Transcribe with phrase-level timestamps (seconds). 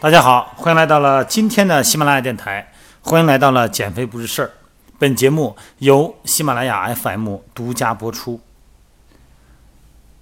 [0.00, 4.52] 大家好，欢迎来到了今天的喜马拉雅电台，欢迎来到了减肥不是事儿。
[4.96, 8.40] 本节目由喜马拉雅 FM 独家播出。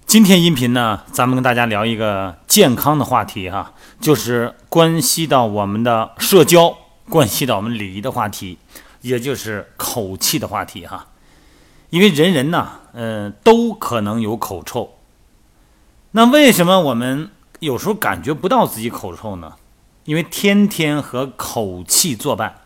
[0.07, 6.75] 今天音频呢，咱们跟大家聊一个健康的话题哈，就是关系到我们的社交、
[7.07, 8.57] 关系到我们礼仪的话题，
[9.01, 11.05] 也就是口气的话题哈。
[11.91, 14.95] 因为人人呢，嗯，都可能有口臭。
[16.13, 19.53] 那为什么我们有时候感觉不到自己口臭呢？
[20.07, 22.61] 因为天天和口气作伴，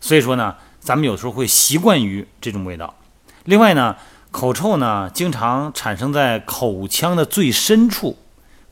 [0.00, 2.96] 所以说呢，咱们有时候会习惯于这种味道。
[3.44, 3.94] 另外呢，
[4.32, 8.18] 口臭呢经常产生在口腔的最深处，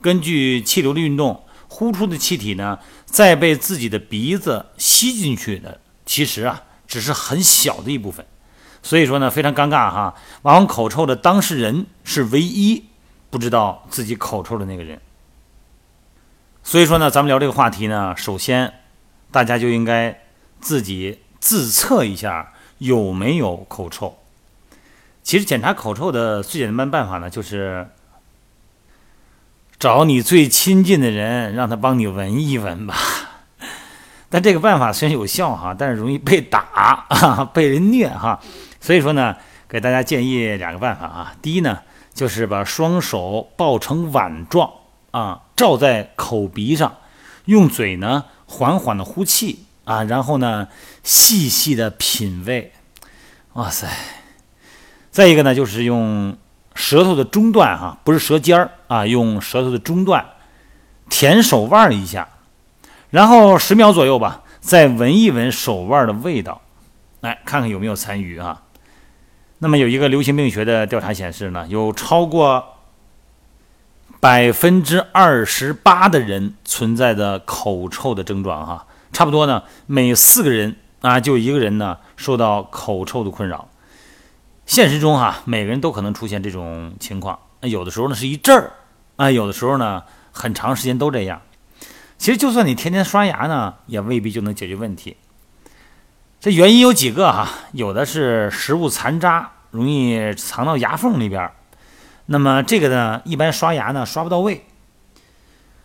[0.00, 8.26] 根据气流的运动，呼出的气体呢再被自己的鼻子吸进去的，其实啊只是很小的一部分。
[8.82, 10.16] 所以说呢，非常尴尬哈。
[10.42, 12.86] 往往口臭的当事人是唯一
[13.30, 15.00] 不知道自己口臭的那个人。
[16.70, 18.72] 所以说呢，咱们聊这个话题呢，首先
[19.32, 20.20] 大家就应该
[20.60, 24.16] 自己自测一下有没有口臭。
[25.24, 27.88] 其实检查口臭的最简单办法呢，就是
[29.80, 32.94] 找你最亲近的人，让他帮你闻一闻吧。
[34.30, 38.38] 但这个办法虽然有效哈，但是容易被打啊， 被人虐哈。
[38.80, 39.34] 所以说呢，
[39.68, 41.34] 给大家建议两个办法啊。
[41.42, 41.80] 第一呢，
[42.14, 44.70] 就是把双手抱成碗状。
[45.10, 46.96] 啊，罩在口鼻上，
[47.44, 50.68] 用嘴呢缓缓的呼气啊，然后呢
[51.02, 52.72] 细细的品味，
[53.52, 53.86] 哇塞！
[55.10, 56.38] 再一个呢，就是用
[56.74, 60.24] 舌头的中段哈，不是舌尖儿啊，用舌头的中段
[61.10, 62.26] 舔手腕一下，
[63.10, 66.62] 然后十秒左右吧，再闻一闻手腕的味道，
[67.20, 68.62] 来看看有没有残余啊。
[69.58, 72.69] 那么有一个流行病学的调查显示呢，有超过。
[74.20, 83.68] 百分之二十八的人存在的口臭的症状，哈，差不多呢，每四个人啊，就一个人呢受到口臭的困扰。
[84.66, 88.72] 现实中哈，每个人都可能出现这种情况，那有的时候呢是一阵儿，
[89.16, 91.40] 啊，有的时候呢很长时间都这样。
[92.18, 95.16] 其实就算你天天刷牙呢，也未必就能解决问题。
[96.38, 101.50] 这原因有几个哈，有的是食物残渣容易藏到牙缝里边。
[102.32, 104.64] 那么这个呢，一般刷牙呢刷不到位。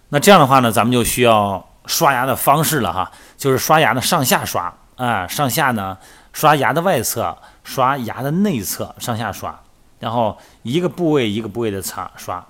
[0.10, 5.98] 那这样的话呢，咱们就需要刷牙的方式了哈，就是刷牙呢上下刷啊，上下呢
[6.34, 9.60] 刷牙的外侧，刷牙的内侧，上下刷，
[10.00, 12.46] 然后一个部位一个部位的擦刷。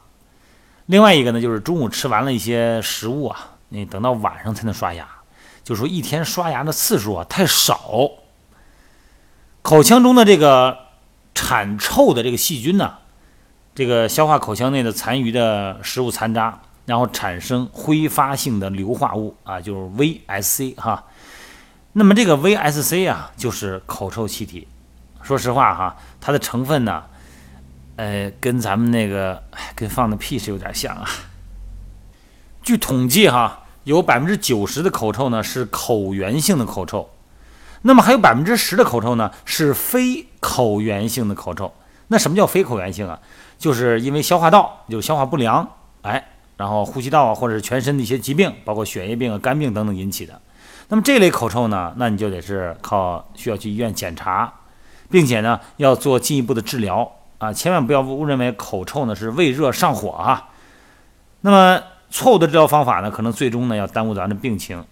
[0.87, 5.07] 另外一个呢，就是中午吃完了一些食物啊，你等到晚上才能刷牙，
[5.63, 8.09] 就是说一天刷牙的次数啊太少，
[9.61, 10.79] 口腔中的这个
[11.33, 12.95] 产臭的这个细菌呢。
[13.75, 21.03] 这个消化口腔内的残余的食物残渣，然后产生挥发性的硫化物啊，就是 VSC 哈。
[21.91, 24.65] 那么这个 VSC 啊，就是口臭气体。
[25.21, 27.03] 说实话哈，它的成分呢，
[27.97, 29.43] 呃，跟咱们那个
[29.75, 31.05] 跟放的屁是有点像啊。
[32.63, 37.09] 据统计哈，有百分之九十的口臭呢是口源性的口臭，
[37.81, 41.73] 那么还有百分之十的口臭呢是非口源性的口臭。
[42.07, 43.19] 那什么叫非口源性啊？
[43.57, 45.67] 就是因为消化道就消化不良，
[46.01, 46.23] 哎，
[46.57, 50.39] 然后呼吸道啊，或者是全身的一些疾病，包括血液病啊、肝病等等引起的。
[50.87, 54.53] 那么这类口臭呢，那你就得是靠需要去医院检查，
[55.09, 60.49] 并且呢要做进一步的治疗啊，千万不要误认为口臭呢是胃热上火啊。
[61.41, 64.85] 那么错误的治疗方法呢，可能最终呢要耽误咱的病情。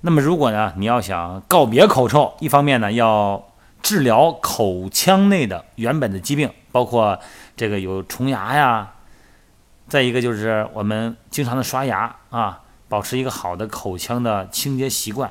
[0.00, 3.40] 那么如果呢你要想告别口臭，一方面呢要
[3.80, 7.16] 治疗口腔内的原本的疾病，包括。
[7.54, 8.90] 这个有虫牙呀，
[9.86, 15.30] 再一个就是我们经常的刷牙啊，保持一个好的口腔的清洁习惯。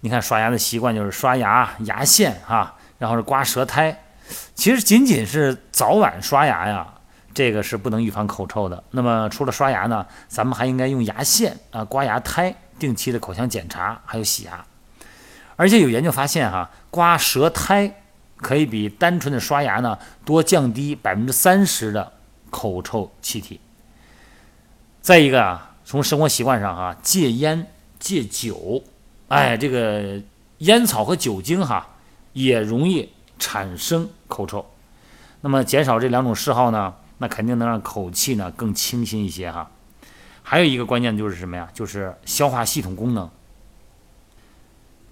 [0.00, 4.04] 你看刷牙的习惯就是刷牙牙线哈，然后是刮舌苔。
[4.54, 6.86] 其实仅仅是早晚刷牙呀，
[7.34, 8.82] 这个是不能预防口臭的。
[8.92, 14.64] 那么除了刷牙呢，咱们还应该用牙线啊刮牙苔，定期的口腔检查，还有洗牙。
[15.56, 17.92] 而且有研究发现哈，刮舌苔。
[18.38, 22.12] 可以比单纯的刷牙呢多降低百分之三十的
[22.50, 23.60] 口臭气体。
[25.00, 27.66] 再一个啊，从生活习惯上哈，戒烟
[27.98, 28.82] 戒酒，
[29.28, 30.20] 哎，这个
[30.58, 31.86] 烟草和酒精哈
[32.32, 34.64] 也容易产生口臭。
[35.40, 39.70] 那么减少这两种嗜好呢，那肯定能让口气呢更清新一些哈。
[40.42, 41.68] 还有一个关键就是什么呀？
[41.74, 43.28] 就是消化系统功能。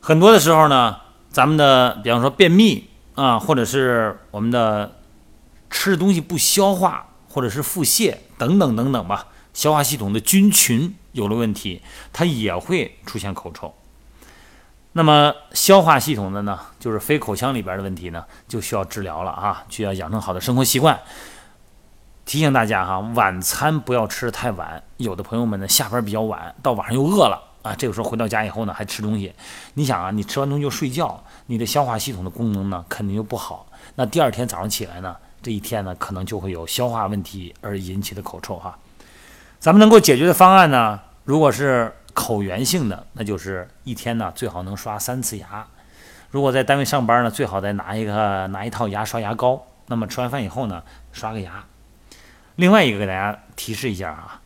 [0.00, 0.96] 很多的时候呢，
[1.30, 2.88] 咱们的比方说便秘。
[3.16, 4.96] 啊，或者是我们的
[5.68, 11.82] 吃的东西不消化，或者是腹泻等等等等吧，消化系统的菌群有了问题，
[12.12, 13.74] 它也会出现口臭。
[14.92, 20.98] 那么消化系统的呢，就是非口腔里边的问题呢，就需要治疗了啊，需要养成好的生活习惯。
[22.24, 24.82] 提醒大家哈，晚餐不要吃太晚。
[24.96, 29.32] 有的朋友们呢，下班比较晚，到晚上又饿了啊，这个时候回到家以后呢，还吃东西。
[29.74, 33.66] 你想啊，你吃完东西就睡觉，你的消化系统的功能呢，肯定就不好。
[33.96, 38.78] 那第二天早上起来呢，这一天呢，可能就会有消化问题而引起的口臭哈。
[39.58, 41.92] 咱们能够解决的方案呢，如果是。
[42.16, 45.66] 口源性的，那就是一天呢最好能刷三次牙。
[46.30, 49.66] 如果在单位上班呢，最好再拿一个拿一套牙刷牙膏。
[49.88, 50.82] 那么吃完饭以后呢，
[51.12, 51.62] 刷个牙。
[52.54, 54.40] 另外一个给大家提示一下啊，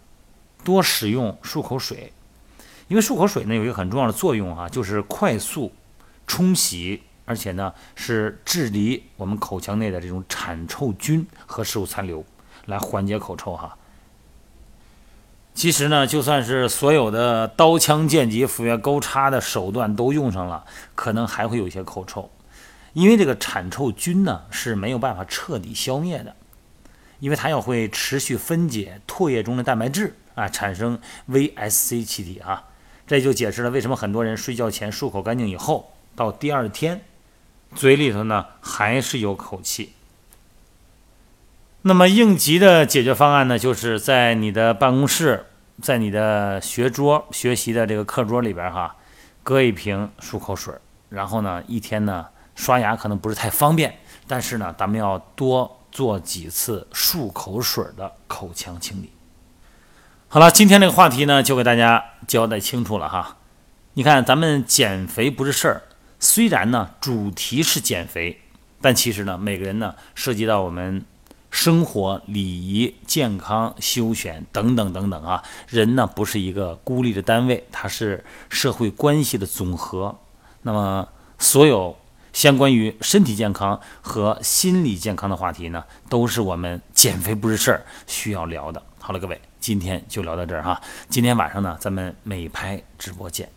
[0.64, 2.12] 多使用漱口水，
[2.90, 5.72] 因为漱口水呢有一个很重要的作用啊，就是快速
[6.26, 12.24] 冲洗，而且呢是治理我们口腔内的这种产臭菌和食物残留，
[12.66, 13.78] 来缓解口臭哈。
[15.54, 20.64] 其实呢，就算是所有的刀枪剑戟斧钺钩叉的手段都用上了，
[20.96, 22.28] 可能还会有一些口臭，
[22.92, 26.34] 因为这个产臭菌呢是没有办法彻底消灭的，
[27.20, 30.98] 因为它要会持续分解唾液中的蛋白质啊，产生
[31.28, 32.64] VSC 气体啊，
[33.10, 37.00] 这就解释了为什么很多人睡觉前漱口干净以后，到第二天
[37.74, 39.94] 嘴里头呢还是有口气。
[41.82, 45.46] 那么应急的解决方案呢，就是在你的办公室。
[45.82, 48.94] 在你的学桌学习的这个课桌里边哈，
[49.42, 50.72] 搁一瓶漱口水，
[51.08, 53.98] 然后呢，一天呢刷牙可能不是太方便，
[54.28, 59.10] 但是呢，咱们要多做几次漱口水的口腔清理。
[60.32, 63.38] 好了，今天这个话题呢，就给大家交代清楚了哈。
[63.94, 65.82] 你看，咱们减肥不是事儿，
[66.20, 68.40] 虽然呢主题是减肥，
[68.80, 71.04] 但其实呢，每个人呢涉及到我们。
[71.50, 80.16] 生活礼仪、健康、休闲等等等等啊，人呢不是一个孤立的单位，它是社会关系的总和。
[80.62, 81.08] 那么，
[81.40, 81.96] 所有
[82.32, 88.80] 相关于身体健康和心理健康的话题呢，都是我们减肥不是事儿需要聊的。
[89.00, 90.80] 好了，各位，今天就聊到这儿哈。
[91.08, 93.48] 今天晚上呢，咱们美拍直播见。